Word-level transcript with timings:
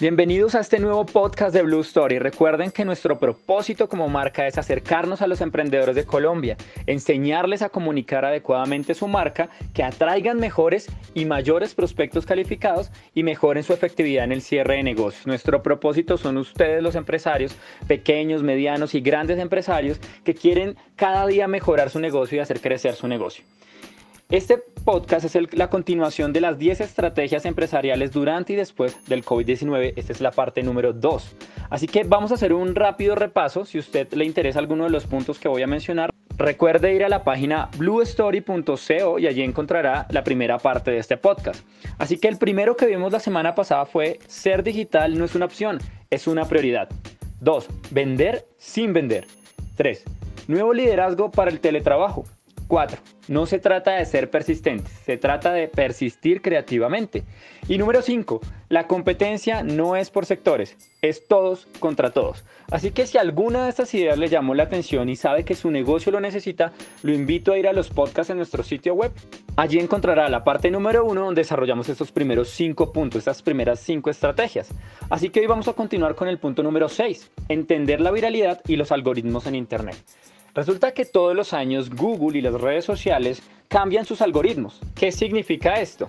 Bienvenidos 0.00 0.56
a 0.56 0.60
este 0.60 0.80
nuevo 0.80 1.06
podcast 1.06 1.54
de 1.54 1.62
Blue 1.62 1.82
Story. 1.82 2.18
Recuerden 2.18 2.72
que 2.72 2.84
nuestro 2.84 3.16
propósito 3.20 3.88
como 3.88 4.08
marca 4.08 4.44
es 4.48 4.58
acercarnos 4.58 5.22
a 5.22 5.28
los 5.28 5.40
emprendedores 5.40 5.94
de 5.94 6.04
Colombia, 6.04 6.56
enseñarles 6.88 7.62
a 7.62 7.68
comunicar 7.68 8.24
adecuadamente 8.24 8.94
su 8.94 9.06
marca, 9.06 9.50
que 9.72 9.84
atraigan 9.84 10.40
mejores 10.40 10.88
y 11.14 11.26
mayores 11.26 11.76
prospectos 11.76 12.26
calificados 12.26 12.90
y 13.14 13.22
mejoren 13.22 13.62
su 13.62 13.72
efectividad 13.72 14.24
en 14.24 14.32
el 14.32 14.42
cierre 14.42 14.78
de 14.78 14.82
negocios. 14.82 15.28
Nuestro 15.28 15.62
propósito 15.62 16.16
son 16.18 16.38
ustedes 16.38 16.82
los 16.82 16.96
empresarios, 16.96 17.54
pequeños, 17.86 18.42
medianos 18.42 18.96
y 18.96 19.00
grandes 19.00 19.38
empresarios 19.38 20.00
que 20.24 20.34
quieren 20.34 20.76
cada 20.96 21.24
día 21.28 21.46
mejorar 21.46 21.90
su 21.90 22.00
negocio 22.00 22.36
y 22.36 22.40
hacer 22.40 22.60
crecer 22.60 22.96
su 22.96 23.06
negocio. 23.06 23.44
Este 24.30 24.56
podcast 24.56 25.26
es 25.26 25.52
la 25.52 25.68
continuación 25.68 26.32
de 26.32 26.40
las 26.40 26.58
10 26.58 26.80
estrategias 26.80 27.44
empresariales 27.44 28.10
durante 28.10 28.54
y 28.54 28.56
después 28.56 29.04
del 29.06 29.22
COVID-19. 29.22 29.92
Esta 29.96 30.12
es 30.12 30.20
la 30.22 30.30
parte 30.30 30.62
número 30.62 30.94
2. 30.94 31.36
Así 31.68 31.86
que 31.86 32.04
vamos 32.04 32.30
a 32.30 32.34
hacer 32.34 32.54
un 32.54 32.74
rápido 32.74 33.14
repaso. 33.16 33.66
Si 33.66 33.76
a 33.76 33.80
usted 33.80 34.10
le 34.14 34.24
interesa 34.24 34.60
alguno 34.60 34.84
de 34.84 34.90
los 34.90 35.04
puntos 35.04 35.38
que 35.38 35.48
voy 35.48 35.62
a 35.62 35.66
mencionar, 35.66 36.08
recuerde 36.38 36.94
ir 36.94 37.04
a 37.04 37.10
la 37.10 37.22
página 37.22 37.68
bluestory.co 37.76 39.18
y 39.18 39.26
allí 39.26 39.42
encontrará 39.42 40.06
la 40.08 40.24
primera 40.24 40.58
parte 40.58 40.90
de 40.90 40.98
este 40.98 41.18
podcast. 41.18 41.62
Así 41.98 42.16
que 42.16 42.28
el 42.28 42.38
primero 42.38 42.76
que 42.76 42.86
vimos 42.86 43.12
la 43.12 43.20
semana 43.20 43.54
pasada 43.54 43.84
fue 43.84 44.20
ser 44.26 44.62
digital 44.62 45.18
no 45.18 45.26
es 45.26 45.34
una 45.34 45.44
opción, 45.44 45.78
es 46.08 46.26
una 46.26 46.46
prioridad. 46.46 46.88
2. 47.40 47.68
Vender 47.90 48.46
sin 48.56 48.94
vender. 48.94 49.26
3. 49.76 50.02
Nuevo 50.48 50.72
liderazgo 50.72 51.30
para 51.30 51.50
el 51.50 51.60
teletrabajo. 51.60 52.24
4. 52.74 52.98
No 53.28 53.46
se 53.46 53.60
trata 53.60 53.92
de 53.92 54.04
ser 54.04 54.30
persistentes, 54.30 54.92
se 55.04 55.16
trata 55.16 55.52
de 55.52 55.68
persistir 55.68 56.42
creativamente. 56.42 57.22
Y 57.68 57.78
número 57.78 58.02
5. 58.02 58.40
La 58.68 58.88
competencia 58.88 59.62
no 59.62 59.94
es 59.94 60.10
por 60.10 60.26
sectores, 60.26 60.76
es 61.00 61.28
todos 61.28 61.68
contra 61.78 62.10
todos. 62.10 62.42
Así 62.72 62.90
que 62.90 63.06
si 63.06 63.16
alguna 63.16 63.62
de 63.62 63.70
estas 63.70 63.94
ideas 63.94 64.18
le 64.18 64.28
llamó 64.28 64.56
la 64.56 64.64
atención 64.64 65.08
y 65.08 65.14
sabe 65.14 65.44
que 65.44 65.54
su 65.54 65.70
negocio 65.70 66.10
lo 66.10 66.18
necesita, 66.18 66.72
lo 67.04 67.12
invito 67.12 67.52
a 67.52 67.58
ir 67.58 67.68
a 67.68 67.72
los 67.72 67.90
podcasts 67.90 68.30
en 68.30 68.38
nuestro 68.38 68.64
sitio 68.64 68.94
web. 68.94 69.12
Allí 69.54 69.78
encontrará 69.78 70.28
la 70.28 70.42
parte 70.42 70.68
número 70.72 71.04
1 71.04 71.26
donde 71.26 71.42
desarrollamos 71.42 71.88
estos 71.88 72.10
primeros 72.10 72.48
5 72.48 72.92
puntos, 72.92 73.20
estas 73.20 73.40
primeras 73.40 73.78
5 73.78 74.10
estrategias. 74.10 74.70
Así 75.10 75.30
que 75.30 75.38
hoy 75.38 75.46
vamos 75.46 75.68
a 75.68 75.74
continuar 75.74 76.16
con 76.16 76.26
el 76.26 76.40
punto 76.40 76.64
número 76.64 76.88
6, 76.88 77.30
entender 77.48 78.00
la 78.00 78.10
viralidad 78.10 78.62
y 78.66 78.74
los 78.74 78.90
algoritmos 78.90 79.46
en 79.46 79.54
Internet. 79.54 79.94
Resulta 80.54 80.92
que 80.92 81.04
todos 81.04 81.34
los 81.34 81.52
años 81.52 81.90
Google 81.90 82.38
y 82.38 82.40
las 82.40 82.54
redes 82.54 82.84
sociales 82.84 83.42
cambian 83.66 84.04
sus 84.04 84.22
algoritmos. 84.22 84.80
¿Qué 84.94 85.10
significa 85.10 85.80
esto? 85.80 86.06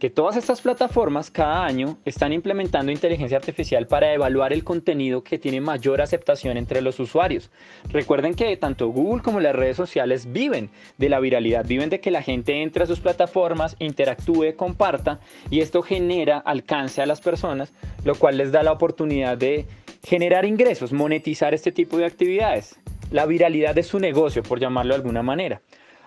Que 0.00 0.10
todas 0.10 0.36
estas 0.36 0.60
plataformas 0.60 1.30
cada 1.30 1.64
año 1.64 1.96
están 2.04 2.32
implementando 2.32 2.90
inteligencia 2.90 3.38
artificial 3.38 3.86
para 3.86 4.12
evaluar 4.12 4.52
el 4.52 4.64
contenido 4.64 5.22
que 5.22 5.38
tiene 5.38 5.60
mayor 5.60 6.00
aceptación 6.00 6.56
entre 6.56 6.82
los 6.82 6.98
usuarios. 6.98 7.52
Recuerden 7.88 8.34
que 8.34 8.56
tanto 8.56 8.88
Google 8.88 9.22
como 9.22 9.38
las 9.38 9.54
redes 9.54 9.76
sociales 9.76 10.32
viven 10.32 10.70
de 10.98 11.08
la 11.08 11.20
viralidad, 11.20 11.64
viven 11.64 11.88
de 11.88 12.00
que 12.00 12.10
la 12.10 12.22
gente 12.22 12.62
entre 12.62 12.82
a 12.82 12.88
sus 12.88 12.98
plataformas, 12.98 13.76
interactúe, 13.78 14.56
comparta 14.56 15.20
y 15.50 15.60
esto 15.60 15.82
genera 15.82 16.38
alcance 16.38 17.00
a 17.00 17.06
las 17.06 17.20
personas, 17.20 17.72
lo 18.02 18.16
cual 18.16 18.38
les 18.38 18.50
da 18.50 18.64
la 18.64 18.72
oportunidad 18.72 19.38
de 19.38 19.66
generar 20.02 20.44
ingresos, 20.44 20.92
monetizar 20.92 21.54
este 21.54 21.70
tipo 21.70 21.96
de 21.96 22.06
actividades 22.06 22.76
la 23.10 23.26
viralidad 23.26 23.74
de 23.74 23.82
su 23.82 23.98
negocio, 23.98 24.42
por 24.42 24.60
llamarlo 24.60 24.94
de 24.94 25.00
alguna 25.00 25.22
manera. 25.22 25.60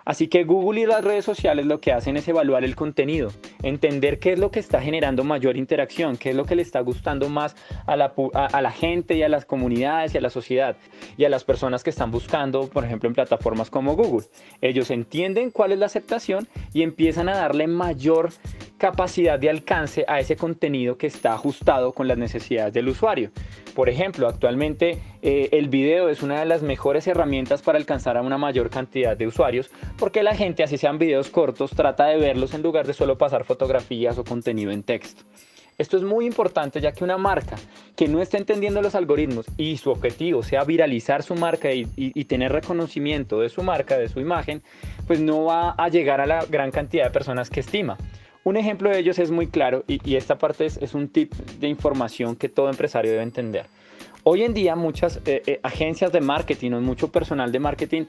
Así 0.07 0.29
que 0.29 0.45
Google 0.45 0.79
y 0.79 0.85
las 0.85 1.03
redes 1.03 1.25
sociales 1.25 1.65
lo 1.65 1.81
que 1.81 1.91
hacen 1.91 2.15
es 2.15 2.25
evaluar 2.29 2.63
el 2.63 2.77
contenido, 2.77 3.29
entender 3.61 4.19
qué 4.19 4.31
es 4.31 4.39
lo 4.39 4.51
que 4.51 4.61
está 4.61 4.79
generando 4.79 5.25
mayor 5.25 5.57
interacción, 5.57 6.15
qué 6.15 6.29
es 6.29 6.35
lo 6.37 6.45
que 6.45 6.55
le 6.55 6.61
está 6.61 6.79
gustando 6.79 7.27
más 7.27 7.57
a 7.85 7.97
la, 7.97 8.13
a, 8.33 8.61
la, 8.61 8.71
gente 8.71 9.15
y 9.17 9.23
a 9.23 9.27
las 9.27 9.43
comunidades 9.43 10.15
y 10.15 10.17
a 10.17 10.21
la 10.21 10.29
sociedad 10.29 10.77
y 11.17 11.25
a 11.25 11.29
las 11.29 11.43
personas 11.43 11.83
que 11.83 11.89
están 11.89 12.09
buscando, 12.09 12.69
por 12.69 12.85
ejemplo, 12.85 13.09
en 13.09 13.15
plataformas 13.15 13.69
como 13.69 13.97
Google. 13.97 14.27
Ellos 14.61 14.91
entienden 14.91 15.51
cuál 15.51 15.73
es 15.73 15.79
la 15.79 15.87
aceptación 15.87 16.47
y 16.71 16.83
empiezan 16.83 17.27
a 17.27 17.35
darle 17.35 17.67
mayor 17.67 18.29
capacidad 18.77 19.39
de 19.39 19.49
alcance 19.49 20.05
a 20.07 20.19
ese 20.19 20.35
contenido 20.35 20.97
que 20.97 21.07
está 21.07 21.33
ajustado 21.33 21.93
con 21.93 22.07
las 22.07 22.17
necesidades 22.17 22.73
del 22.73 22.89
usuario. 22.89 23.31
Por 23.75 23.89
ejemplo, 23.89 24.27
actualmente 24.27 24.99
eh, 25.21 25.49
el 25.51 25.69
video 25.69 26.09
es 26.09 26.23
una 26.23 26.39
de 26.39 26.45
las 26.45 26.61
mejores 26.61 27.07
herramientas 27.07 27.61
para 27.61 27.77
alcanzar 27.77 28.17
a 28.17 28.21
una 28.21 28.37
mayor 28.37 28.69
cantidad 28.69 29.17
de 29.17 29.27
usuarios 29.27 29.69
porque 29.97 30.23
la 30.23 30.35
gente, 30.35 30.63
así 30.63 30.77
sean 30.77 30.97
videos 30.97 31.29
cortos, 31.29 31.71
trata 31.71 32.05
de 32.05 32.17
verlos 32.17 32.53
en 32.53 32.61
lugar 32.61 32.87
de 32.87 32.93
solo 32.93 33.17
pasar 33.17 33.43
fotografías 33.43 34.17
o 34.17 34.23
contenido 34.23 34.71
en 34.71 34.83
texto. 34.83 35.23
Esto 35.77 35.95
es 35.95 36.03
muy 36.03 36.25
importante 36.25 36.81
ya 36.81 36.91
que 36.91 37.03
una 37.03 37.19
marca 37.19 37.55
que 37.95 38.07
no 38.07 38.19
está 38.19 38.37
entendiendo 38.37 38.81
los 38.81 38.95
algoritmos 38.95 39.45
y 39.57 39.77
su 39.77 39.91
objetivo 39.91 40.41
sea 40.41 40.63
viralizar 40.63 41.21
su 41.21 41.35
marca 41.35 41.71
y, 41.71 41.85
tener 42.25 42.51
reconocimiento 42.51 43.41
de 43.41 43.49
su 43.49 43.61
marca, 43.61 43.95
de 43.95 44.09
su 44.09 44.19
imagen, 44.19 44.63
pues 45.05 45.19
no 45.19 45.45
va 45.45 45.75
a 45.77 45.87
llegar 45.89 46.19
a 46.19 46.25
la 46.25 46.43
gran 46.45 46.71
cantidad 46.71 47.05
de 47.05 47.11
personas 47.11 47.51
que 47.51 47.59
estima. 47.59 47.95
Un 48.47 48.55
ejemplo 48.55 48.89
de 48.89 48.99
ellos 48.99 49.19
es 49.19 49.29
muy 49.29 49.47
claro 49.47 49.83
y, 49.89 50.15
esta 50.15 50.37
parte 50.37 50.67
es, 50.67 50.93
un 50.93 51.09
tip 51.09 51.33
de 51.33 51.67
información 51.67 52.37
que 52.37 52.47
todo 52.47 52.69
empresario 52.69 53.11
debe 53.11 53.23
entender. 53.23 53.65
Hoy 54.23 54.43
en 54.43 54.53
día 54.53 54.77
muchas 54.77 55.17
eh, 55.25 55.43
eh, 55.45 55.59
agencias 55.63 56.13
de 56.13 56.21
marketing 56.21 56.71
o 56.71 56.79
mucho 56.79 57.11
personal 57.11 57.51
de 57.51 57.59
marketing 57.59 58.05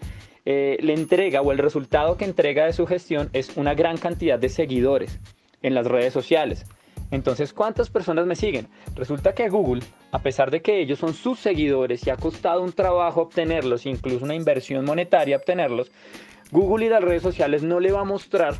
eh, 0.46 0.78
le 0.80 0.94
entrega 0.94 1.40
o 1.42 1.50
el 1.50 1.58
resultado 1.58 2.16
que 2.16 2.24
entrega 2.24 2.66
de 2.66 2.72
su 2.72 2.86
gestión 2.86 3.30
es 3.32 3.56
una 3.56 3.74
gran 3.74 3.96
cantidad 3.96 4.38
de 4.38 4.48
seguidores 4.48 5.18
en 5.60 5.74
las 5.74 5.88
redes 5.88 6.12
sociales. 6.12 6.66
Entonces, 7.10 7.52
¿cuántas 7.52 7.90
personas 7.90 8.24
me 8.24 8.36
siguen? 8.36 8.68
Resulta 8.94 9.34
que 9.34 9.48
Google, 9.48 9.82
a 10.12 10.20
pesar 10.20 10.52
de 10.52 10.62
que 10.62 10.80
ellos 10.80 11.00
son 11.00 11.14
sus 11.14 11.40
seguidores 11.40 12.06
y 12.06 12.10
ha 12.10 12.16
costado 12.16 12.62
un 12.62 12.72
trabajo 12.72 13.22
obtenerlos, 13.22 13.86
incluso 13.86 14.24
una 14.24 14.36
inversión 14.36 14.84
monetaria 14.84 15.36
obtenerlos, 15.36 15.90
Google 16.52 16.86
y 16.86 16.88
las 16.90 17.02
redes 17.02 17.22
sociales 17.22 17.64
no 17.64 17.80
le 17.80 17.90
va 17.90 18.02
a 18.02 18.04
mostrar 18.04 18.54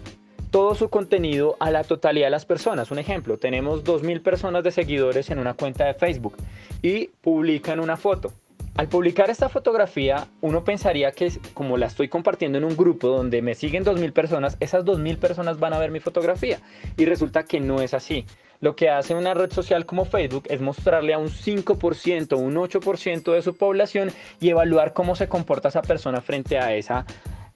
todo 0.50 0.74
su 0.74 0.88
contenido 0.88 1.56
a 1.60 1.70
la 1.70 1.84
totalidad 1.84 2.26
de 2.26 2.30
las 2.30 2.46
personas. 2.46 2.90
Un 2.90 2.98
ejemplo, 2.98 3.38
tenemos 3.38 3.84
2.000 3.84 4.22
personas 4.22 4.64
de 4.64 4.70
seguidores 4.70 5.30
en 5.30 5.38
una 5.38 5.54
cuenta 5.54 5.84
de 5.84 5.94
Facebook 5.94 6.36
y 6.82 7.08
publican 7.20 7.80
una 7.80 7.96
foto. 7.96 8.32
Al 8.78 8.88
publicar 8.88 9.28
esta 9.28 9.48
fotografía, 9.48 10.28
uno 10.40 10.62
pensaría 10.62 11.10
que 11.10 11.32
como 11.52 11.76
la 11.76 11.86
estoy 11.86 12.08
compartiendo 12.08 12.58
en 12.58 12.64
un 12.64 12.76
grupo 12.76 13.08
donde 13.08 13.42
me 13.42 13.56
siguen 13.56 13.84
2.000 13.84 14.12
personas, 14.12 14.56
esas 14.60 14.84
2.000 14.84 15.18
personas 15.18 15.58
van 15.58 15.72
a 15.72 15.80
ver 15.80 15.90
mi 15.90 15.98
fotografía. 15.98 16.60
Y 16.96 17.04
resulta 17.04 17.42
que 17.42 17.58
no 17.58 17.82
es 17.82 17.92
así. 17.92 18.24
Lo 18.60 18.76
que 18.76 18.88
hace 18.88 19.16
una 19.16 19.34
red 19.34 19.50
social 19.52 19.84
como 19.84 20.04
Facebook 20.04 20.44
es 20.48 20.60
mostrarle 20.60 21.12
a 21.12 21.18
un 21.18 21.28
5%, 21.28 22.36
un 22.36 22.54
8% 22.54 23.32
de 23.32 23.42
su 23.42 23.56
población 23.56 24.10
y 24.40 24.50
evaluar 24.50 24.92
cómo 24.92 25.16
se 25.16 25.28
comporta 25.28 25.68
esa 25.68 25.82
persona 25.82 26.20
frente 26.20 26.58
a 26.58 26.74
esa 26.74 27.04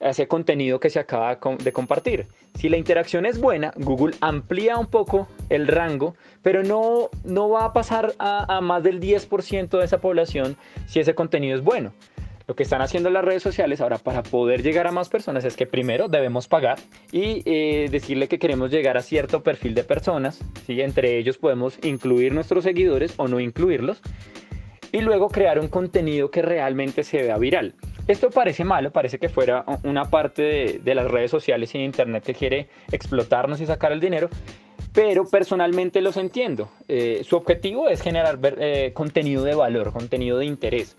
ese 0.09 0.27
contenido 0.27 0.79
que 0.79 0.89
se 0.89 0.99
acaba 0.99 1.39
de 1.59 1.71
compartir. 1.71 2.27
Si 2.55 2.69
la 2.69 2.77
interacción 2.77 3.25
es 3.25 3.39
buena, 3.39 3.73
Google 3.77 4.15
amplía 4.21 4.77
un 4.77 4.87
poco 4.87 5.27
el 5.49 5.67
rango, 5.67 6.15
pero 6.41 6.63
no, 6.63 7.09
no 7.23 7.49
va 7.49 7.65
a 7.65 7.73
pasar 7.73 8.13
a, 8.19 8.61
más 8.61 8.83
del 8.83 8.99
10% 8.99 9.77
de 9.77 9.85
esa 9.85 9.99
población 9.99 10.57
si 10.87 10.99
ese 10.99 11.15
contenido 11.15 11.57
es 11.57 11.63
bueno. 11.63 11.93
Lo 12.45 12.55
que 12.55 12.63
están 12.63 12.81
haciendo 12.81 13.09
las 13.09 13.23
redes 13.23 13.41
sociales 13.41 13.79
ahora 13.79 13.97
para 13.97 14.21
poder 14.21 14.63
llegar 14.63 14.85
a 14.85 14.91
más 14.91 15.07
personas 15.07 15.45
es 15.45 15.55
que 15.55 15.65
primero 15.65 16.09
debemos 16.09 16.49
pagar 16.49 16.77
y 17.09 17.41
eh, 17.45 17.87
decirle 17.89 18.27
que 18.27 18.37
queremos 18.37 18.69
llegar 18.69 18.97
a 18.97 19.01
cierto 19.01 19.43
perfil 19.43 19.73
de 19.75 19.85
personas. 19.85 20.43
¿sí? 20.67 20.81
Entre 20.81 21.17
ellos 21.17 21.37
podemos 21.37 21.79
incluir 21.83 22.33
nuestros 22.33 22.65
seguidores 22.65 23.13
o 23.15 23.29
no 23.29 23.39
incluirlos. 23.39 24.01
Y 24.91 25.01
luego 25.01 25.29
crear 25.29 25.57
un 25.57 25.69
contenido 25.69 26.31
que 26.31 26.41
realmente 26.41 27.03
se 27.03 27.23
vea 27.23 27.37
viral. 27.37 27.75
Esto 28.05 28.29
parece 28.29 28.65
malo, 28.65 28.91
parece 28.91 29.17
que 29.17 29.29
fuera 29.29 29.63
una 29.83 30.05
parte 30.05 30.81
de, 30.83 30.95
las 30.95 31.09
redes 31.09 31.31
sociales 31.31 31.73
y 31.73 31.77
Internet 31.77 32.23
que 32.25 32.33
quiere 32.33 32.67
explotarnos 32.91 33.61
y 33.61 33.65
sacar 33.65 33.93
el 33.93 34.01
dinero, 34.01 34.29
pero 34.91 35.23
personalmente 35.25 36.01
los 36.01 36.17
entiendo. 36.17 36.69
Eh, 36.89 37.21
su 37.23 37.37
objetivo 37.37 37.87
es 37.87 38.01
generar 38.01 38.39
eh, 38.43 38.91
contenido 38.93 39.45
de 39.45 39.55
valor, 39.55 39.93
contenido 39.93 40.37
de 40.37 40.45
interés. 40.45 40.97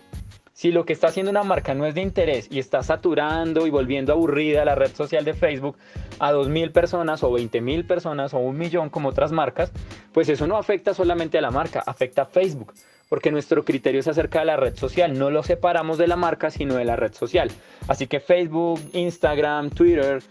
Si 0.53 0.71
lo 0.71 0.85
que 0.85 0.93
está 0.93 1.07
haciendo 1.07 1.29
una 1.29 1.43
marca 1.43 1.75
no 1.75 1.85
es 1.85 1.93
de 1.93 2.01
interés 2.01 2.47
y 2.49 2.57
está 2.57 2.81
saturando 2.81 3.67
y 3.67 3.69
volviendo 3.69 4.13
aburrida 4.13 4.65
la 4.65 4.73
red 4.73 4.95
social 4.95 5.23
de 5.25 5.33
Facebook 5.33 5.77
a 6.17 6.31
2.000 6.31 6.71
personas 6.71 7.23
o 7.23 7.29
20.000 7.29 7.85
personas 7.85 8.33
o 8.33 8.39
un 8.39 8.57
millón 8.57 8.89
como 8.89 9.09
otras 9.09 9.31
marcas, 9.31 9.71
pues 10.11 10.27
eso 10.29 10.47
no 10.47 10.57
afecta 10.57 10.93
solamente 10.93 11.37
a 11.37 11.41
la 11.41 11.51
marca, 11.51 11.83
afecta 11.85 12.23
a 12.23 12.25
Facebook 12.25 12.73
porque 13.09 13.31
nuestro 13.31 13.63
criterio 13.63 13.99
es 13.99 14.07
acerca 14.07 14.39
de 14.39 14.45
la 14.45 14.57
red 14.57 14.75
social, 14.75 15.17
no 15.17 15.29
lo 15.29 15.43
separamos 15.43 15.97
de 15.97 16.07
la 16.07 16.15
marca, 16.15 16.49
sino 16.49 16.75
de 16.75 16.85
la 16.85 16.95
red 16.95 17.13
social. 17.13 17.51
Así 17.87 18.07
que 18.07 18.19
Facebook, 18.19 18.79
Instagram, 18.93 19.69
Twitter, 19.69 20.23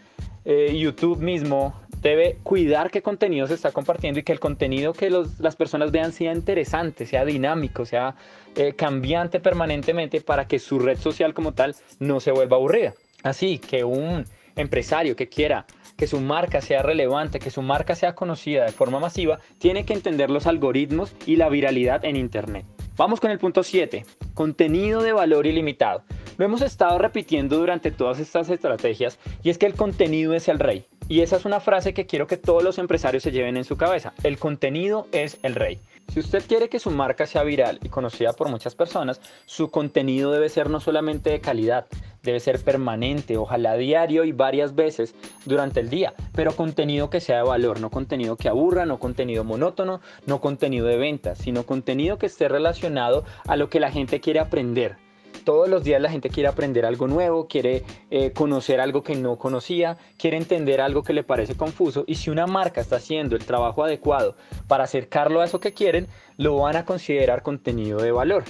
eh, 0.44 0.76
YouTube 0.76 1.18
mismo 1.18 1.74
debe 2.02 2.36
cuidar 2.42 2.90
qué 2.90 3.00
contenido 3.00 3.46
se 3.46 3.54
está 3.54 3.72
compartiendo 3.72 4.20
y 4.20 4.22
que 4.24 4.32
el 4.32 4.40
contenido 4.40 4.92
que 4.92 5.10
las 5.38 5.56
personas 5.56 5.90
vean 5.90 6.12
sea 6.12 6.32
interesante, 6.32 7.06
sea 7.06 7.24
dinámico, 7.24 7.86
sea 7.86 8.14
eh, 8.56 8.74
cambiante 8.74 9.40
permanentemente 9.40 10.20
para 10.20 10.46
que 10.46 10.58
su 10.58 10.78
red 10.78 10.98
social 10.98 11.32
como 11.32 11.52
tal 11.52 11.74
no 12.00 12.20
se 12.20 12.30
vuelva 12.30 12.56
aburrida. 12.56 12.92
Así 13.22 13.58
que 13.58 13.84
un 13.84 14.26
empresario 14.54 15.16
que 15.16 15.28
quiera 15.30 15.64
que 15.96 16.06
su 16.06 16.20
marca 16.20 16.60
sea 16.60 16.82
relevante, 16.82 17.38
que 17.38 17.50
su 17.50 17.62
marca 17.62 17.94
sea 17.94 18.14
conocida 18.14 18.64
de 18.64 18.72
forma 18.72 19.00
masiva, 19.00 19.40
tiene 19.58 19.84
que 19.84 19.94
entender 19.94 20.30
los 20.30 20.46
algoritmos 20.46 21.14
y 21.26 21.36
la 21.36 21.48
viralidad 21.48 22.04
en 22.04 22.16
Internet. 22.16 22.66
Vamos 22.96 23.20
con 23.20 23.30
el 23.30 23.38
punto 23.38 23.62
7, 23.62 24.04
contenido 24.34 25.02
de 25.02 25.12
valor 25.12 25.46
ilimitado. 25.46 26.02
Lo 26.36 26.44
hemos 26.44 26.62
estado 26.62 26.98
repitiendo 26.98 27.58
durante 27.58 27.90
todas 27.90 28.18
estas 28.18 28.50
estrategias 28.50 29.18
y 29.42 29.50
es 29.50 29.58
que 29.58 29.66
el 29.66 29.74
contenido 29.74 30.34
es 30.34 30.48
el 30.48 30.58
rey. 30.58 30.86
Y 31.06 31.20
esa 31.20 31.36
es 31.36 31.44
una 31.44 31.60
frase 31.60 31.92
que 31.92 32.06
quiero 32.06 32.26
que 32.26 32.38
todos 32.38 32.64
los 32.64 32.78
empresarios 32.78 33.22
se 33.22 33.30
lleven 33.30 33.56
en 33.56 33.64
su 33.64 33.76
cabeza. 33.76 34.14
El 34.22 34.38
contenido 34.38 35.06
es 35.12 35.38
el 35.42 35.54
rey. 35.54 35.80
Si 36.08 36.20
usted 36.20 36.42
quiere 36.46 36.68
que 36.68 36.78
su 36.78 36.90
marca 36.90 37.26
sea 37.26 37.42
viral 37.42 37.78
y 37.82 37.88
conocida 37.88 38.32
por 38.32 38.48
muchas 38.48 38.74
personas, 38.74 39.20
su 39.44 39.70
contenido 39.70 40.30
debe 40.30 40.48
ser 40.48 40.70
no 40.70 40.80
solamente 40.80 41.30
de 41.30 41.40
calidad, 41.40 41.86
debe 42.24 42.40
ser 42.40 42.62
permanente, 42.62 43.36
ojalá 43.36 43.76
diario 43.76 44.24
y 44.24 44.32
varias 44.32 44.74
veces 44.74 45.14
durante 45.44 45.80
el 45.80 45.90
día, 45.90 46.14
pero 46.34 46.56
contenido 46.56 47.10
que 47.10 47.20
sea 47.20 47.36
de 47.36 47.44
valor, 47.44 47.80
no 47.80 47.90
contenido 47.90 48.36
que 48.36 48.48
aburra, 48.48 48.86
no 48.86 48.98
contenido 48.98 49.44
monótono, 49.44 50.00
no 50.26 50.40
contenido 50.40 50.86
de 50.86 50.96
ventas, 50.96 51.38
sino 51.38 51.64
contenido 51.64 52.18
que 52.18 52.26
esté 52.26 52.48
relacionado 52.48 53.24
a 53.46 53.56
lo 53.56 53.68
que 53.68 53.78
la 53.78 53.92
gente 53.92 54.20
quiere 54.20 54.40
aprender, 54.40 54.96
todos 55.44 55.68
los 55.68 55.84
días 55.84 56.00
la 56.00 56.10
gente 56.10 56.30
quiere 56.30 56.48
aprender 56.48 56.86
algo 56.86 57.06
nuevo, 57.06 57.46
quiere 57.46 57.84
eh, 58.10 58.32
conocer 58.32 58.80
algo 58.80 59.02
que 59.02 59.14
no 59.14 59.36
conocía, 59.36 59.98
quiere 60.16 60.36
entender 60.36 60.80
algo 60.80 61.02
que 61.02 61.12
le 61.12 61.22
parece 61.22 61.54
confuso 61.54 62.04
y 62.06 62.16
si 62.16 62.30
una 62.30 62.46
marca 62.46 62.80
está 62.80 62.96
haciendo 62.96 63.36
el 63.36 63.44
trabajo 63.44 63.84
adecuado 63.84 64.36
para 64.66 64.84
acercarlo 64.84 65.40
a 65.40 65.44
eso 65.44 65.60
que 65.60 65.72
quieren, 65.72 66.08
lo 66.38 66.56
van 66.56 66.76
a 66.76 66.84
considerar 66.84 67.42
contenido 67.42 68.00
de 68.00 68.12
valor. 68.12 68.44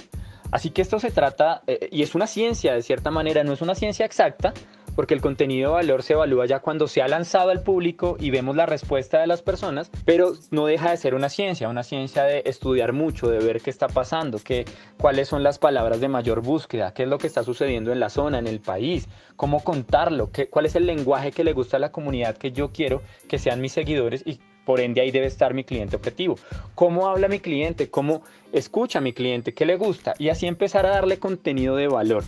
Así 0.51 0.69
que 0.69 0.81
esto 0.81 0.99
se 0.99 1.11
trata, 1.11 1.61
eh, 1.67 1.89
y 1.91 2.03
es 2.03 2.15
una 2.15 2.27
ciencia 2.27 2.73
de 2.73 2.81
cierta 2.81 3.11
manera, 3.11 3.43
no 3.43 3.53
es 3.53 3.61
una 3.61 3.75
ciencia 3.75 4.05
exacta, 4.05 4.53
porque 4.95 5.13
el 5.13 5.21
contenido 5.21 5.71
de 5.71 5.75
valor 5.75 6.03
se 6.03 6.13
evalúa 6.13 6.45
ya 6.45 6.59
cuando 6.59 6.87
se 6.87 7.01
ha 7.01 7.07
lanzado 7.07 7.49
al 7.49 7.61
público 7.61 8.15
y 8.19 8.31
vemos 8.31 8.55
la 8.55 8.65
respuesta 8.65 9.19
de 9.19 9.27
las 9.27 9.41
personas, 9.41 9.91
pero 10.05 10.33
no 10.51 10.65
deja 10.65 10.91
de 10.91 10.97
ser 10.97 11.15
una 11.15 11.29
ciencia, 11.29 11.69
una 11.69 11.83
ciencia 11.83 12.23
de 12.23 12.43
estudiar 12.45 12.93
mucho, 12.93 13.27
de 13.27 13.39
ver 13.39 13.61
qué 13.61 13.69
está 13.69 13.87
pasando, 13.87 14.39
qué, 14.39 14.65
cuáles 14.97 15.27
son 15.27 15.43
las 15.43 15.59
palabras 15.59 15.99
de 15.99 16.07
mayor 16.07 16.41
búsqueda, 16.41 16.93
qué 16.93 17.03
es 17.03 17.09
lo 17.09 17.17
que 17.17 17.27
está 17.27 17.43
sucediendo 17.43 17.91
en 17.91 17.99
la 17.99 18.09
zona, 18.09 18.39
en 18.39 18.47
el 18.47 18.61
país, 18.61 19.07
cómo 19.35 19.63
contarlo, 19.63 20.31
qué, 20.31 20.47
cuál 20.47 20.65
es 20.65 20.75
el 20.75 20.85
lenguaje 20.85 21.31
que 21.31 21.43
le 21.43 21.53
gusta 21.53 21.77
a 21.77 21.81
la 21.81 21.91
comunidad 21.91 22.37
que 22.37 22.51
yo 22.51 22.71
quiero 22.71 23.01
que 23.27 23.37
sean 23.37 23.61
mis 23.61 23.73
seguidores 23.73 24.23
y 24.25 24.39
por 24.65 24.79
ende 24.79 25.01
ahí 25.01 25.11
debe 25.11 25.27
estar 25.27 25.53
mi 25.53 25.63
cliente 25.63 25.95
objetivo. 25.95 26.37
¿Cómo 26.73 27.07
habla 27.07 27.27
mi 27.27 27.39
cliente? 27.39 27.89
¿Cómo 27.89 28.23
escucha 28.51 28.99
mi 28.99 29.13
cliente? 29.13 29.53
¿Qué 29.53 29.65
le 29.65 29.77
gusta? 29.77 30.13
Y 30.17 30.29
así 30.29 30.47
empezar 30.47 30.85
a 30.85 30.89
darle 30.89 31.19
contenido 31.19 31.75
de 31.75 31.87
valor. 31.87 32.23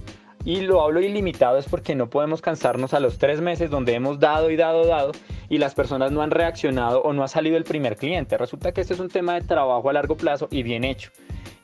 Y 0.45 0.61
lo 0.61 0.81
hablo 0.81 1.01
ilimitado 1.01 1.57
es 1.57 1.67
porque 1.67 1.93
no 1.93 2.09
podemos 2.09 2.41
cansarnos 2.41 2.93
a 2.93 3.01
los 3.01 3.17
tres 3.17 3.41
meses 3.41 3.69
donde 3.69 3.95
hemos 3.95 4.19
dado 4.19 4.49
y 4.49 4.55
dado, 4.55 4.85
dado 4.85 5.11
y 5.49 5.57
las 5.57 5.75
personas 5.75 6.11
no 6.11 6.21
han 6.21 6.31
reaccionado 6.31 7.01
o 7.01 7.11
no 7.11 7.23
ha 7.23 7.27
salido 7.27 7.57
el 7.57 7.65
primer 7.65 7.97
cliente. 7.97 8.37
Resulta 8.37 8.71
que 8.71 8.81
este 8.81 8.93
es 8.93 8.99
un 9.01 9.09
tema 9.09 9.33
de 9.33 9.41
trabajo 9.41 9.89
a 9.89 9.93
largo 9.93 10.15
plazo 10.15 10.47
y 10.49 10.63
bien 10.63 10.85
hecho. 10.85 11.11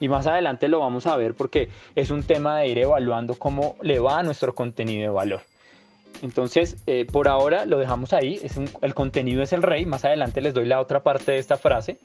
Y 0.02 0.10
más 0.10 0.28
adelante 0.28 0.68
lo 0.68 0.80
vamos 0.80 1.08
a 1.08 1.16
ver 1.16 1.34
porque 1.34 1.70
es 1.96 2.12
un 2.12 2.24
tema 2.24 2.60
de 2.60 2.68
ir 2.68 2.80
evaluando 2.80 3.36
cómo 3.36 3.78
le 3.82 4.00
va 4.00 4.20
a 4.20 4.24
nuestro 4.24 4.54
contenido 4.54 5.04
de 5.04 5.10
valor. 5.10 5.42
Entonces, 6.24 6.78
eh, 6.88 7.06
por 7.06 7.28
ahora 7.28 7.66
lo 7.66 7.78
dejamos 7.78 8.14
ahí. 8.14 8.42
El 8.82 8.96
contenido 8.96 9.44
es 9.44 9.54
el 9.54 9.62
rey. 9.62 9.86
Más 9.86 10.04
adelante 10.04 10.42
les 10.42 10.56
doy 10.56 10.66
la 10.66 10.82
otra 10.82 11.04
parte 11.04 11.34
de 11.34 11.38
esta 11.38 11.58
frase 11.58 12.00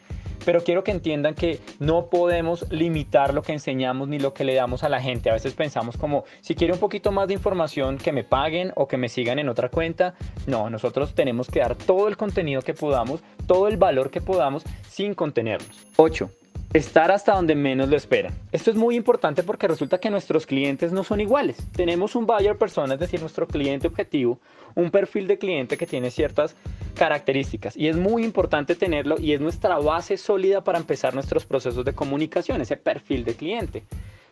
pero 0.49 0.65
quiero 0.65 0.83
que 0.83 0.93
entiendan 0.93 1.35
que 1.35 1.61
no 1.79 2.07
podemos 2.07 2.71
limitar 2.71 3.35
lo 3.35 3.43
que 3.43 3.53
enseñamos 3.53 4.09
ni 4.09 4.19
lo 4.19 4.33
que 4.33 4.45
le 4.45 4.55
damos 4.55 4.83
a 4.83 4.89
la 4.89 4.99
gente. 4.99 5.29
A 5.29 5.35
veces 5.35 5.53
pensamos 5.53 5.99
como, 5.99 6.25
si 6.41 6.55
quiere 6.55 6.73
un 6.73 6.79
poquito 6.79 7.13
más 7.13 7.29
de 7.29 7.35
información, 7.35 7.99
que 7.99 8.13
me 8.13 8.25
paguen 8.25 8.73
o 8.75 8.89
que 8.89 8.97
me 8.97 9.11
sigan 9.11 9.39
en 9.39 9.51
otra 9.51 9.69
cuenta. 9.69 10.15
No, 10.47 10.71
nosotros 10.71 11.15
tenemos 11.15 11.49
que 11.49 11.61
dar 11.61 11.77
todo 11.77 12.09
el 12.09 12.17
contenido 12.17 12.63
que 12.63 12.73
podamos, 12.73 13.21
todo 13.47 13.69
el 13.69 13.77
valor 13.77 14.11
que 14.11 14.23
podamos 14.23 14.63
sin 14.89 15.15
contenernos. 15.15 15.87
8 15.97 16.31
estar 16.73 17.11
hasta 17.11 17.35
donde 17.35 17.55
menos 17.55 17.89
lo 17.89 17.97
esperan. 17.97 18.35
Esto 18.53 18.71
es 18.71 18.77
muy 18.77 18.97
importante 18.97 19.43
porque 19.43 19.69
resulta 19.69 19.99
que 19.99 20.11
nuestros 20.11 20.47
clientes 20.47 20.93
no 20.93 21.03
son 21.03 21.21
iguales. 21.21 21.57
Tenemos 21.73 22.15
un 22.15 22.27
buyer 22.27 22.59
persona, 22.59 22.95
es 22.95 23.01
decir, 23.01 23.21
nuestro 23.21 23.47
cliente 23.47 23.87
objetivo, 23.87 24.39
un 24.75 24.91
perfil 24.91 25.27
de 25.27 25.39
cliente 25.39 25.79
que 25.79 25.87
tiene 25.87 26.11
ciertas 26.11 26.57
características 26.95 27.77
y 27.77 27.89
es 27.89 27.97
muy 27.97 28.25
importante 28.25 28.75
tenerlo 28.75 29.17
y 29.19 29.33
es 29.33 29.41
nuestra 29.41 29.79
base 29.79 30.17
sólida 30.17 30.63
para 30.63 30.79
empezar 30.79 31.15
nuestros 31.15 31.47
procesos 31.47 31.85
de 31.85 31.95
comunicación, 31.95 32.61
ese 32.61 32.77
perfil 32.77 33.25
de 33.25 33.35
cliente. 33.35 33.85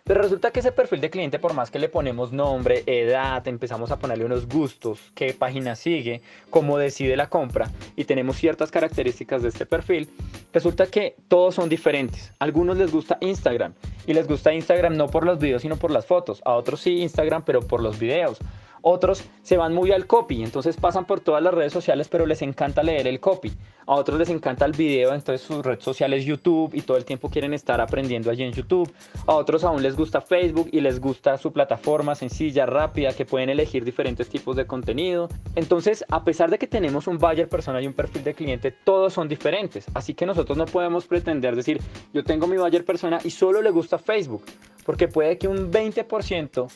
Pero 0.06 0.22
resulta 0.22 0.52
que 0.52 0.60
ese 0.60 0.70
perfil 0.70 1.00
de 1.00 1.10
cliente, 1.10 1.40
por 1.40 1.52
más 1.52 1.72
que 1.72 1.80
le 1.80 1.88
ponemos 1.88 2.30
nombre, 2.30 2.84
edad, 2.86 3.46
empezamos 3.48 3.90
a 3.90 3.98
ponerle 3.98 4.24
unos 4.24 4.46
gustos, 4.46 5.00
qué 5.16 5.34
página 5.34 5.74
sigue, 5.74 6.22
cómo 6.48 6.78
decide 6.78 7.16
la 7.16 7.28
compra 7.28 7.72
y 7.96 8.04
tenemos 8.04 8.36
ciertas 8.36 8.70
características 8.70 9.42
de 9.42 9.48
este 9.48 9.66
perfil, 9.66 10.08
resulta 10.52 10.86
que 10.86 11.16
todos 11.26 11.56
son 11.56 11.68
diferentes. 11.68 12.32
A 12.38 12.44
algunos 12.44 12.76
les 12.76 12.92
gusta 12.92 13.18
Instagram 13.20 13.74
y 14.06 14.14
les 14.14 14.28
gusta 14.28 14.54
Instagram 14.54 14.96
no 14.96 15.08
por 15.08 15.26
los 15.26 15.40
videos 15.40 15.62
sino 15.62 15.76
por 15.76 15.90
las 15.90 16.06
fotos. 16.06 16.40
A 16.44 16.54
otros 16.54 16.82
sí 16.82 17.00
Instagram 17.00 17.42
pero 17.44 17.62
por 17.62 17.82
los 17.82 17.98
videos. 17.98 18.38
Otros 18.88 19.24
se 19.42 19.56
van 19.56 19.74
muy 19.74 19.90
al 19.90 20.06
copy, 20.06 20.44
entonces 20.44 20.76
pasan 20.76 21.06
por 21.06 21.18
todas 21.18 21.42
las 21.42 21.52
redes 21.52 21.72
sociales, 21.72 22.06
pero 22.08 22.24
les 22.24 22.40
encanta 22.42 22.84
leer 22.84 23.08
el 23.08 23.18
copy. 23.18 23.52
A 23.84 23.94
otros 23.96 24.16
les 24.16 24.30
encanta 24.30 24.64
el 24.64 24.70
video, 24.70 25.12
entonces 25.12 25.44
su 25.44 25.60
red 25.60 25.80
social 25.80 26.12
es 26.12 26.24
YouTube 26.24 26.72
y 26.72 26.82
todo 26.82 26.96
el 26.96 27.04
tiempo 27.04 27.28
quieren 27.28 27.52
estar 27.52 27.80
aprendiendo 27.80 28.30
allí 28.30 28.44
en 28.44 28.52
YouTube. 28.52 28.88
A 29.26 29.34
otros 29.34 29.64
aún 29.64 29.82
les 29.82 29.96
gusta 29.96 30.20
Facebook 30.20 30.68
y 30.70 30.80
les 30.80 31.00
gusta 31.00 31.36
su 31.36 31.52
plataforma 31.52 32.14
sencilla, 32.14 32.64
rápida, 32.64 33.12
que 33.12 33.24
pueden 33.24 33.50
elegir 33.50 33.84
diferentes 33.84 34.28
tipos 34.28 34.54
de 34.54 34.68
contenido. 34.68 35.28
Entonces, 35.56 36.04
a 36.08 36.22
pesar 36.22 36.48
de 36.48 36.58
que 36.58 36.68
tenemos 36.68 37.08
un 37.08 37.18
buyer 37.18 37.48
persona 37.48 37.82
y 37.82 37.88
un 37.88 37.92
perfil 37.92 38.22
de 38.22 38.34
cliente, 38.34 38.70
todos 38.70 39.12
son 39.12 39.26
diferentes. 39.26 39.86
Así 39.94 40.14
que 40.14 40.26
nosotros 40.26 40.56
no 40.56 40.64
podemos 40.64 41.06
pretender 41.06 41.56
decir, 41.56 41.80
yo 42.14 42.22
tengo 42.22 42.46
mi 42.46 42.56
buyer 42.56 42.84
persona 42.84 43.18
y 43.24 43.30
solo 43.30 43.62
le 43.62 43.70
gusta 43.70 43.98
Facebook, 43.98 44.44
porque 44.84 45.08
puede 45.08 45.38
que 45.38 45.48
un 45.48 45.72
20% 45.72 46.68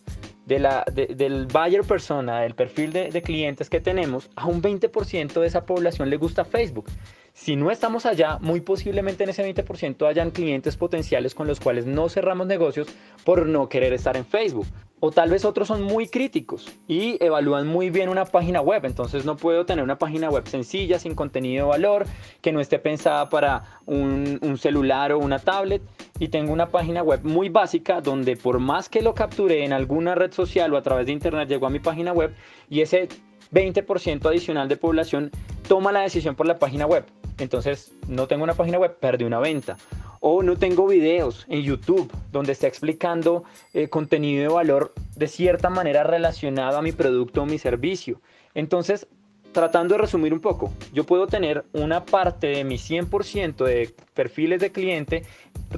del 0.58 1.46
buyer 1.46 1.84
persona, 1.84 2.40
del 2.40 2.54
perfil 2.54 2.92
de, 2.92 3.10
de 3.10 3.22
clientes 3.22 3.70
que 3.70 3.80
tenemos, 3.80 4.30
a 4.36 4.46
un 4.46 4.60
20% 4.60 5.40
de 5.40 5.46
esa 5.46 5.64
población 5.64 6.10
le 6.10 6.16
gusta 6.16 6.44
Facebook. 6.44 6.86
Si 7.32 7.56
no 7.56 7.70
estamos 7.70 8.06
allá, 8.06 8.38
muy 8.40 8.60
posiblemente 8.60 9.24
en 9.24 9.30
ese 9.30 9.48
20% 9.48 10.06
hayan 10.08 10.30
clientes 10.30 10.76
potenciales 10.76 11.34
con 11.34 11.46
los 11.46 11.60
cuales 11.60 11.86
no 11.86 12.08
cerramos 12.08 12.46
negocios 12.46 12.88
por 13.24 13.46
no 13.46 13.68
querer 13.68 13.92
estar 13.92 14.16
en 14.16 14.26
Facebook. 14.26 14.66
O 15.02 15.10
tal 15.10 15.30
vez 15.30 15.46
otros 15.46 15.68
son 15.68 15.82
muy 15.82 16.08
críticos 16.08 16.70
y 16.86 17.16
evalúan 17.24 17.66
muy 17.66 17.88
bien 17.88 18.10
una 18.10 18.26
página 18.26 18.60
web. 18.60 18.84
Entonces 18.84 19.24
no 19.24 19.36
puedo 19.36 19.64
tener 19.64 19.82
una 19.82 19.98
página 19.98 20.28
web 20.28 20.46
sencilla, 20.46 20.98
sin 20.98 21.14
contenido 21.14 21.64
de 21.64 21.70
valor, 21.70 22.06
que 22.42 22.52
no 22.52 22.60
esté 22.60 22.78
pensada 22.78 23.30
para 23.30 23.80
un, 23.86 24.58
celular 24.58 25.12
o 25.12 25.18
una 25.18 25.38
tablet. 25.38 25.80
Y 26.18 26.28
tengo 26.28 26.52
una 26.52 26.68
página 26.68 27.02
web 27.02 27.20
muy 27.24 27.48
básica 27.48 28.02
donde 28.02 28.36
por 28.36 28.58
más 28.58 28.90
que 28.90 29.00
lo 29.00 29.14
capture 29.14 29.64
en 29.64 29.72
alguna 29.72 30.14
red 30.14 30.32
social 30.32 30.72
o 30.74 30.76
a 30.76 30.82
través 30.82 31.06
de 31.06 31.12
internet 31.12 31.48
llegó 31.48 31.66
a 31.66 31.70
mi 31.70 31.78
página 31.80 32.12
web 32.12 32.34
y 32.68 32.82
ese 32.82 33.08
20% 33.54 34.26
adicional 34.26 34.68
de 34.68 34.76
población 34.76 35.30
toma 35.66 35.92
la 35.92 36.00
decisión 36.00 36.34
por 36.34 36.46
la 36.46 36.58
página 36.58 36.84
web. 36.86 37.06
Entonces 37.38 37.94
no 38.06 38.26
tengo 38.26 38.44
una 38.44 38.52
página 38.52 38.78
web, 38.78 38.98
perdí 39.00 39.24
una 39.24 39.38
venta 39.38 39.78
o 40.20 40.42
no 40.42 40.56
tengo 40.56 40.86
videos 40.86 41.46
en 41.48 41.62
YouTube 41.62 42.12
donde 42.30 42.52
esté 42.52 42.66
explicando 42.66 43.44
eh, 43.72 43.88
contenido 43.88 44.42
de 44.42 44.48
valor 44.48 44.92
de 45.16 45.26
cierta 45.26 45.70
manera 45.70 46.04
relacionado 46.04 46.78
a 46.78 46.82
mi 46.82 46.92
producto 46.92 47.42
o 47.42 47.46
mi 47.46 47.58
servicio. 47.58 48.20
Entonces, 48.54 49.08
tratando 49.52 49.94
de 49.94 50.02
resumir 50.02 50.32
un 50.32 50.40
poco, 50.40 50.72
yo 50.92 51.04
puedo 51.04 51.26
tener 51.26 51.64
una 51.72 52.04
parte 52.04 52.48
de 52.48 52.64
mi 52.64 52.76
100% 52.76 53.64
de 53.64 53.94
perfiles 54.14 54.60
de 54.60 54.70
cliente 54.70 55.24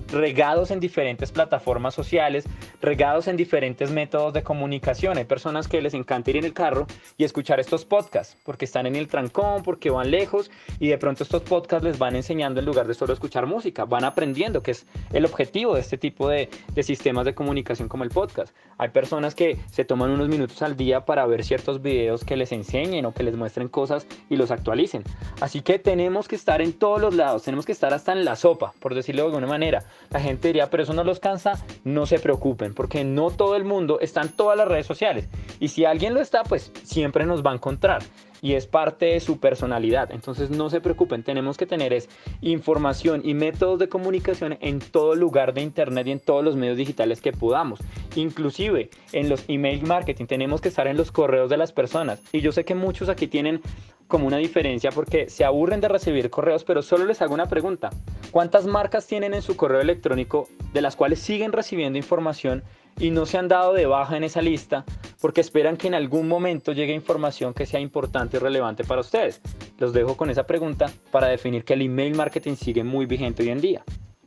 regados 0.08 0.70
en 0.70 0.80
diferentes 0.80 1.32
plataformas 1.32 1.94
sociales, 1.94 2.44
regados 2.80 3.28
en 3.28 3.37
diferentes 3.37 3.90
métodos 3.90 4.32
de 4.32 4.42
comunicación. 4.42 5.18
Hay 5.18 5.25
personas 5.25 5.68
que 5.68 5.82
les 5.82 5.94
encanta 5.94 6.30
ir 6.30 6.38
en 6.38 6.44
el 6.44 6.52
carro 6.52 6.87
y 7.16 7.25
escuchar 7.25 7.61
estos 7.61 7.84
podcasts 7.84 8.37
porque 8.44 8.64
están 8.64 8.87
en 8.87 8.96
el 8.96 9.08
trancón, 9.08 9.62
porque 9.62 9.90
van 9.90 10.11
lejos 10.11 10.50
y 10.78 10.88
de 10.88 10.99
pronto 10.99 11.25
estos 11.25 11.42
podcasts 11.42 11.84
les 11.84 11.99
van 11.99 12.16
enseñando 12.16 12.61
en 12.61 12.66
lugar 12.66 12.87
de 12.87 12.94
solo 12.94 13.12
escuchar 13.12 13.46
música, 13.46 13.84
van 13.84 14.04
aprendiendo, 14.04 14.62
que 14.62 14.72
es 14.72 14.87
el 15.12 15.25
objetivo 15.25 15.75
de 15.75 15.80
este 15.80 15.99
tipo 15.99 16.28
de, 16.28 16.49
de 16.75 16.82
sistemas 16.82 17.25
de 17.25 17.34
comunicación 17.34 17.88
como 17.88 18.04
el 18.04 18.11
podcast. 18.11 18.54
Hay 18.78 18.88
personas 18.88 19.34
que 19.34 19.58
se 19.70 19.84
toman 19.84 20.11
unos 20.11 20.28
minutos 20.28 20.62
al 20.62 20.76
día 20.76 21.04
para 21.04 21.26
ver 21.26 21.44
ciertos 21.44 21.82
videos 21.82 22.25
que 22.25 22.37
les 22.37 22.52
enseñen 22.52 23.04
o 23.06 23.14
que 23.14 23.22
les 23.22 23.37
muestren 23.37 23.68
cosas 23.68 24.06
y 24.28 24.37
los 24.37 24.50
actualicen. 24.50 25.04
Así 25.40 25.61
que 25.61 25.78
tenemos 25.78 26.28
que 26.28 26.37
estar 26.37 26.61
en 26.61 26.72
todos 26.72 27.00
los 27.00 27.14
lados, 27.14 27.42
tenemos 27.42 27.66
que 27.66 27.72
estar 27.72 27.92
hasta 27.94 28.12
en 28.12 28.25
la 28.25 28.37
sopa, 28.37 28.72
por 28.80 28.94
decirlo 28.94 29.22
de 29.22 29.28
alguna 29.28 29.46
manera. 29.46 29.81
La 30.10 30.20
gente 30.20 30.48
diría, 30.48 30.70
pero 30.70 30.82
eso 30.82 30.92
no 30.92 31.04
los 31.04 31.20
cansa. 31.20 31.64
No 31.84 32.06
se 32.06 32.18
preocupen, 32.18 32.74
porque 32.74 33.04
no 33.04 33.30
todo 33.30 33.56
el 33.56 33.64
mundo 33.64 34.00
está 34.00 34.22
en 34.22 34.30
todas 34.30 34.56
las 34.56 34.68
redes 34.68 34.86
sociales. 34.86 35.28
Y 35.60 35.68
si 35.68 35.84
alguien 35.84 36.14
lo 36.14 36.20
está, 36.20 36.42
pues 36.44 36.72
siempre 36.84 37.26
nos 37.26 37.44
va 37.44 37.52
a 37.52 37.54
encontrar 37.54 38.02
y 38.42 38.54
es 38.54 38.66
parte 38.66 39.06
de 39.06 39.20
su 39.20 39.38
personalidad. 39.38 40.10
Entonces 40.10 40.50
no 40.50 40.68
se 40.68 40.80
preocupen, 40.80 41.22
tenemos 41.22 41.56
que 41.56 41.64
tener 41.64 41.94
es 41.94 42.10
información 42.42 43.22
y 43.24 43.32
métodos 43.32 43.78
de 43.78 43.88
comunicación 43.88 44.58
en 44.60 44.80
todo 44.80 45.14
lugar 45.14 45.54
de 45.54 45.62
internet 45.62 46.08
y 46.08 46.10
en 46.10 46.20
todos 46.20 46.44
los 46.44 46.56
medios 46.56 46.76
digitales 46.76 47.22
que 47.22 47.32
podamos. 47.32 47.78
Inclusive 48.16 48.90
en 49.12 49.28
los 49.28 49.44
email 49.48 49.86
marketing 49.86 50.26
tenemos 50.26 50.60
que 50.60 50.68
estar 50.68 50.88
en 50.88 50.96
los 50.96 51.12
correos 51.12 51.48
de 51.48 51.56
las 51.56 51.72
personas. 51.72 52.20
Y 52.32 52.40
yo 52.40 52.52
sé 52.52 52.64
que 52.64 52.74
muchos 52.74 53.08
aquí 53.08 53.28
tienen 53.28 53.62
como 54.09 54.26
una 54.26 54.37
diferencia 54.37 54.90
porque 54.90 55.28
se 55.30 55.44
aburren 55.44 55.80
de 55.80 55.88
recibir 55.88 56.30
correos, 56.30 56.64
pero 56.64 56.82
solo 56.82 57.04
les 57.04 57.23
hago 57.23 57.35
una 57.35 57.47
pregunta. 57.47 57.90
¿Cuántas 58.30 58.66
marcas 58.66 59.06
tienen 59.06 59.35
en 59.35 59.42
su 59.42 59.56
correo 59.56 59.80
electrónico 59.80 60.49
de 60.73 60.82
las 60.82 60.97
cuales 60.97 61.18
siguen 61.18 61.52
recibiendo 61.52 61.99
información 61.99 62.62
y 62.99 63.11
no 63.11 63.26
se 63.26 63.38
han 63.38 63.49
dado 63.49 63.73
de 63.73 63.87
baja 63.87 64.16
en 64.16 64.25
esa 64.25 64.42
lista 64.42 64.85
porque 65.21 65.40
esperan 65.40 65.76
que 65.76 65.87
en 65.87 65.94
algún 65.94 66.28
momento 66.28 66.73
llegue 66.73 66.94
información 66.94 67.54
que 67.54 67.66
sea 67.66 67.80
importante 67.80 68.37
y 68.37 68.40
relevante 68.40 68.85
para 68.85 69.00
ustedes? 69.00 69.40
Los 69.78 69.92
dejo 69.92 70.16
con 70.16 70.30
esa 70.30 70.47
pregunta 70.47 70.90
para 71.11 71.28
definir 71.28 71.64
que 71.64 71.75
el 71.75 71.82
email 71.82 72.14
marketing 72.14 72.54
sigue 72.54 72.85
muy 72.85 73.06
vigente 73.06 73.42
hoy 73.42 73.50
en 73.50 73.61
día. 73.61 73.85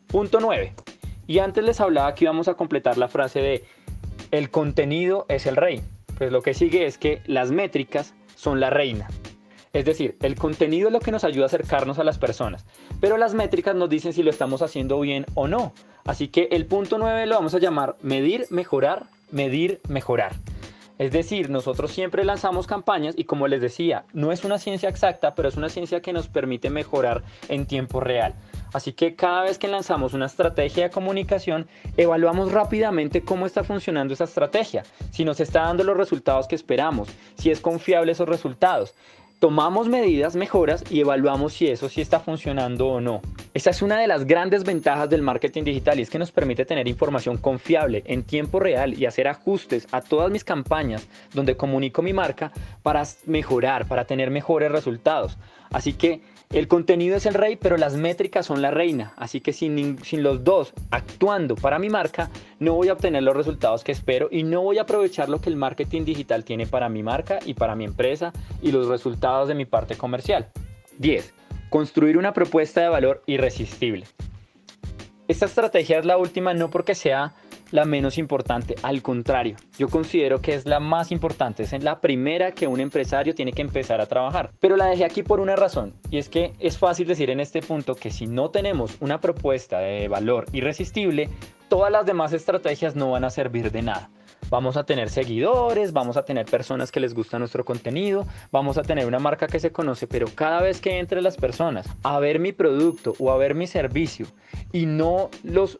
Punto 0.08 0.40
9. 0.40 0.74
Y 1.28 1.40
antes 1.40 1.64
les 1.64 1.82
hablaba 1.82 2.14
que 2.14 2.26
íbamos 2.26 2.48
a 2.48 2.54
completar 2.54 2.98
la 2.98 3.08
frase 3.08 3.42
de 3.42 3.64
el 4.32 4.50
contenido 4.50 5.26
es 5.30 5.46
el 5.46 5.56
rey. 5.56 5.82
Pues 6.18 6.32
lo 6.32 6.42
que 6.42 6.54
sigue 6.54 6.86
es 6.86 6.98
que 6.98 7.22
las 7.26 7.52
métricas 7.52 8.14
son 8.36 8.60
la 8.60 8.70
reina. 8.70 9.08
Es 9.76 9.84
decir, 9.84 10.16
el 10.22 10.36
contenido 10.36 10.88
es 10.88 10.94
lo 10.94 11.02
que 11.02 11.12
nos 11.12 11.26
ayuda 11.26 11.44
a 11.44 11.48
acercarnos 11.48 12.00
a 12.00 12.06
las 12.06 12.18
personas, 12.18 12.66
pero 13.02 13.18
las 13.18 13.34
métricas 13.34 13.76
nos 13.76 13.90
dicen 13.90 14.14
si 14.14 14.24
lo 14.24 14.30
estamos 14.30 14.62
haciendo 14.62 14.98
bien 15.02 15.26
o 15.34 15.50
no. 15.50 15.74
Así 16.06 16.30
que 16.30 16.48
el 16.52 16.66
punto 16.66 16.98
9 16.98 17.26
lo 17.26 17.36
vamos 17.36 17.56
a 17.56 17.60
llamar 17.60 17.98
medir, 18.02 18.46
mejorar, 18.52 19.08
medir, 19.32 19.82
mejorar. 19.90 20.32
Es 20.98 21.12
decir, 21.12 21.50
nosotros 21.50 21.92
siempre 21.92 22.24
lanzamos 22.24 22.68
campañas 22.68 23.16
y 23.18 23.26
como 23.26 23.50
les 23.50 23.60
decía, 23.60 24.06
no 24.14 24.32
es 24.32 24.46
una 24.46 24.60
ciencia 24.60 24.88
exacta, 24.88 25.36
pero 25.36 25.50
es 25.50 25.58
una 25.58 25.68
ciencia 25.68 26.00
que 26.00 26.14
nos 26.14 26.30
permite 26.30 26.70
mejorar 26.70 27.24
en 27.50 27.66
tiempo 27.66 28.00
real. 28.00 28.34
Así 28.72 28.94
que 28.94 29.16
cada 29.16 29.42
vez 29.42 29.58
que 29.58 29.68
lanzamos 29.68 30.14
una 30.14 30.28
estrategia 30.28 30.86
de 30.86 30.90
comunicación, 30.90 31.68
evaluamos 31.98 32.54
rápidamente 32.54 33.24
cómo 33.24 33.46
está 33.46 33.66
funcionando 33.66 34.14
esa 34.14 34.24
estrategia, 34.24 34.84
si 35.12 35.26
nos 35.26 35.42
está 35.42 35.64
dando 35.64 35.84
los 35.84 35.98
resultados 35.98 36.48
que 36.48 36.56
esperamos, 36.56 37.10
si 37.36 37.52
es 37.52 37.60
confiable 37.60 38.14
esos 38.14 38.30
resultados 38.30 38.94
tomamos 39.40 39.88
medidas, 39.90 40.36
mejoras 40.36 40.84
y 40.90 41.02
evaluamos 41.02 41.54
si 41.54 41.68
eso 41.68 41.90
sí 41.90 42.02
está 42.02 42.20
funcionando 42.20 42.88
o 42.88 43.02
no. 43.02 43.22
Esa 43.54 43.70
es 43.70 43.82
una 43.82 44.00
de 44.00 44.08
las 44.08 44.26
grandes 44.26 44.64
ventajas 44.64 45.10
del 45.10 45.22
marketing 45.22 45.64
digital 45.64 46.00
y 46.00 46.04
es 46.04 46.10
que 46.10 46.20
nos 46.20 46.32
permite 46.32 46.66
tener 46.66 46.88
información 46.88 47.38
confiable 47.38 48.04
en 48.06 48.24
tiempo 48.24 48.60
real 48.60 49.00
y 49.00 49.06
hacer 49.06 49.28
ajustes 49.28 49.88
a 49.92 50.02
todas 50.02 50.32
mis 50.32 50.44
campañas 50.44 51.08
donde 51.34 51.58
comunico 51.58 52.02
mi 52.02 52.14
marca 52.14 52.52
para 52.84 53.04
mejorar, 53.26 53.88
para 53.88 54.06
tener 54.06 54.32
mejores 54.32 54.72
resultados. 54.72 55.38
Así 55.72 55.94
que 55.94 56.22
el 56.56 56.70
contenido 56.70 57.18
es 57.18 57.26
el 57.26 57.34
rey, 57.34 57.58
pero 57.58 57.76
las 57.76 57.96
métricas 57.96 58.46
son 58.46 58.62
la 58.62 58.72
reina. 58.72 59.12
Así 59.18 59.42
que 59.42 59.52
sin, 59.52 60.02
sin, 60.06 60.24
los 60.24 60.46
dos 60.46 60.74
actuando 60.90 61.56
para 61.56 61.80
mi 61.80 61.90
marca, 61.90 62.30
no 62.60 62.76
voy 62.76 62.88
a 62.88 62.94
obtener 62.94 63.24
los 63.24 63.36
resultados 63.36 63.84
que 63.84 63.92
espero 63.92 64.30
y 64.32 64.44
no 64.44 64.62
voy 64.62 64.78
a 64.78 64.84
aprovechar 64.84 65.28
lo 65.28 65.42
que 65.42 65.50
el 65.50 65.58
marketing 65.58 66.06
digital 66.06 66.46
tiene 66.46 66.66
para 66.66 66.88
mi 66.88 67.04
marca 67.04 67.40
y 67.46 67.56
para 67.56 67.76
mi 67.76 67.84
empresa 67.84 68.32
y 68.62 68.72
los 68.72 68.88
resultados 68.88 69.50
de 69.50 69.56
mi 69.56 69.66
parte 69.66 69.98
comercial. 69.98 70.48
10. 70.98 71.34
Construir 71.70 72.18
una 72.18 72.32
propuesta 72.32 72.80
de 72.80 72.88
valor 72.88 73.22
irresistible. 73.26 74.06
Esta 75.28 75.48
estrategia 75.48 76.00
es 76.00 76.06
la 76.06 76.18
última 76.18 76.54
no 76.54 76.70
porque 76.70 76.96
sea 76.96 77.34
la 77.72 77.86
menos 77.86 78.18
importante, 78.18 78.76
al 78.84 79.02
contrario, 79.02 79.56
yo 79.78 79.88
considero 79.88 80.42
que 80.42 80.54
es 80.54 80.66
la 80.66 80.80
más 80.80 81.12
importante, 81.12 81.64
es 81.64 81.84
la 81.84 82.00
primera 82.00 82.52
que 82.52 82.68
un 82.68 82.80
empresario 82.80 83.36
tiene 83.36 83.54
que 83.54 83.62
empezar 83.62 84.02
a 84.02 84.06
trabajar. 84.06 84.52
Pero 84.60 84.78
la 84.78 84.88
dejé 84.88 85.06
aquí 85.06 85.24
por 85.24 85.40
una 85.40 85.56
razón, 85.56 85.94
y 86.10 86.18
es 86.18 86.30
que 86.30 86.54
es 86.60 86.78
fácil 86.78 87.08
decir 87.08 87.30
en 87.30 87.40
este 87.40 87.62
punto 87.62 87.96
que 87.96 88.12
si 88.12 88.28
no 88.28 88.50
tenemos 88.50 88.98
una 89.00 89.20
propuesta 89.20 89.80
de 89.80 90.08
valor 90.08 90.46
irresistible, 90.54 91.30
todas 91.70 91.92
las 91.92 92.06
demás 92.06 92.34
estrategias 92.34 92.96
no 92.96 93.12
van 93.12 93.24
a 93.24 93.30
servir 93.30 93.72
de 93.72 93.82
nada. 93.82 94.10
Vamos 94.50 94.78
a 94.78 94.84
tener 94.84 95.10
seguidores, 95.10 95.92
vamos 95.92 96.18
a 96.18 96.24
tener 96.24 96.46
personas 96.46 96.92
que 96.92 97.00
les 97.00 97.16
gusta 97.16 97.40
nuestro 97.40 97.66
contenido, 97.66 98.28
vamos 98.52 98.78
a 98.78 98.84
tener 98.84 99.08
una 99.08 99.18
marca 99.18 99.48
que 99.48 99.60
se 99.60 99.72
conoce, 99.72 100.06
pero 100.06 100.28
cada 100.36 100.62
vez 100.62 100.80
que 100.80 101.00
entre 101.00 101.22
las 101.22 101.36
personas 101.36 101.88
a 102.04 102.20
ver 102.20 102.40
mi 102.40 102.52
producto 102.52 103.16
o 103.18 103.32
a 103.32 103.38
ver 103.38 103.56
mi 103.56 103.66
servicio 103.66 104.28
y 104.72 104.86
no 104.86 105.32
los 105.44 105.78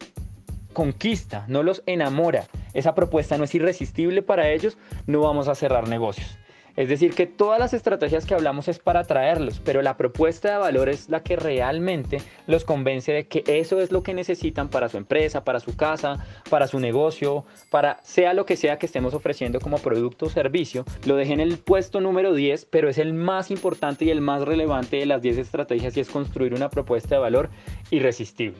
conquista, 0.76 1.46
no 1.48 1.62
los 1.62 1.82
enamora, 1.86 2.48
esa 2.74 2.94
propuesta 2.94 3.38
no 3.38 3.44
es 3.44 3.54
irresistible 3.54 4.20
para 4.20 4.50
ellos, 4.50 4.76
no 5.06 5.20
vamos 5.20 5.48
a 5.48 5.54
cerrar 5.54 5.88
negocios. 5.88 6.36
Es 6.76 6.90
decir, 6.90 7.14
que 7.14 7.26
todas 7.26 7.58
las 7.58 7.72
estrategias 7.72 8.26
que 8.26 8.34
hablamos 8.34 8.68
es 8.68 8.78
para 8.78 9.00
atraerlos, 9.00 9.58
pero 9.60 9.80
la 9.80 9.96
propuesta 9.96 10.50
de 10.50 10.58
valor 10.58 10.90
es 10.90 11.08
la 11.08 11.22
que 11.22 11.36
realmente 11.36 12.18
los 12.46 12.66
convence 12.66 13.10
de 13.10 13.26
que 13.26 13.42
eso 13.46 13.80
es 13.80 13.90
lo 13.90 14.02
que 14.02 14.12
necesitan 14.12 14.68
para 14.68 14.90
su 14.90 14.98
empresa, 14.98 15.44
para 15.44 15.60
su 15.60 15.74
casa, 15.74 16.22
para 16.50 16.66
su 16.66 16.78
negocio, 16.78 17.46
para 17.70 17.98
sea 18.02 18.34
lo 18.34 18.44
que 18.44 18.58
sea 18.58 18.78
que 18.78 18.84
estemos 18.84 19.14
ofreciendo 19.14 19.60
como 19.60 19.78
producto 19.78 20.26
o 20.26 20.28
servicio. 20.28 20.84
Lo 21.06 21.16
dejé 21.16 21.32
en 21.32 21.40
el 21.40 21.56
puesto 21.56 22.02
número 22.02 22.34
10, 22.34 22.66
pero 22.66 22.90
es 22.90 22.98
el 22.98 23.14
más 23.14 23.50
importante 23.50 24.04
y 24.04 24.10
el 24.10 24.20
más 24.20 24.42
relevante 24.42 24.98
de 24.98 25.06
las 25.06 25.22
10 25.22 25.38
estrategias 25.38 25.96
y 25.96 26.00
es 26.00 26.10
construir 26.10 26.52
una 26.52 26.68
propuesta 26.68 27.14
de 27.14 27.22
valor 27.22 27.48
irresistible. 27.90 28.58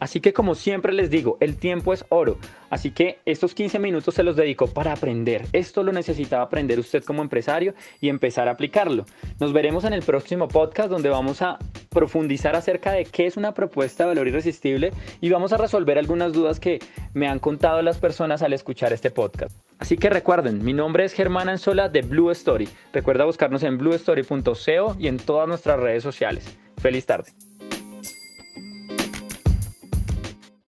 Así 0.00 0.20
que 0.20 0.32
como 0.32 0.54
siempre 0.54 0.92
les 0.92 1.10
digo, 1.10 1.36
el 1.40 1.56
tiempo 1.56 1.92
es 1.92 2.04
oro. 2.08 2.38
Así 2.70 2.90
que 2.90 3.18
estos 3.24 3.54
15 3.54 3.78
minutos 3.78 4.14
se 4.14 4.22
los 4.22 4.36
dedico 4.36 4.66
para 4.66 4.92
aprender. 4.92 5.46
Esto 5.52 5.82
lo 5.82 5.92
necesitaba 5.92 6.42
aprender 6.42 6.78
usted 6.78 7.02
como 7.02 7.22
empresario 7.22 7.74
y 8.00 8.08
empezar 8.08 8.48
a 8.48 8.52
aplicarlo. 8.52 9.06
Nos 9.40 9.52
veremos 9.52 9.84
en 9.84 9.92
el 9.92 10.02
próximo 10.02 10.48
podcast 10.48 10.90
donde 10.90 11.08
vamos 11.08 11.42
a 11.42 11.58
profundizar 11.88 12.54
acerca 12.56 12.92
de 12.92 13.04
qué 13.04 13.26
es 13.26 13.36
una 13.36 13.54
propuesta 13.54 14.04
de 14.04 14.08
valor 14.08 14.28
irresistible 14.28 14.92
y 15.20 15.30
vamos 15.30 15.52
a 15.52 15.56
resolver 15.56 15.98
algunas 15.98 16.32
dudas 16.32 16.60
que 16.60 16.78
me 17.14 17.28
han 17.28 17.38
contado 17.38 17.82
las 17.82 17.98
personas 17.98 18.42
al 18.42 18.52
escuchar 18.52 18.92
este 18.92 19.10
podcast. 19.10 19.56
Así 19.78 19.96
que 19.96 20.10
recuerden, 20.10 20.64
mi 20.64 20.72
nombre 20.72 21.04
es 21.04 21.12
Germán 21.12 21.48
Anzola 21.48 21.88
de 21.88 22.02
Blue 22.02 22.30
Story. 22.30 22.68
Recuerda 22.92 23.24
buscarnos 23.24 23.62
en 23.62 23.78
bluestory.co 23.78 24.96
y 24.98 25.06
en 25.06 25.16
todas 25.16 25.48
nuestras 25.48 25.80
redes 25.80 26.02
sociales. 26.02 26.56
Feliz 26.78 27.06
tarde. 27.06 27.47